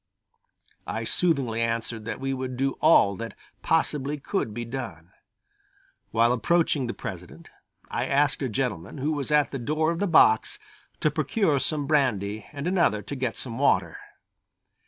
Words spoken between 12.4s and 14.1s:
and another to get some water.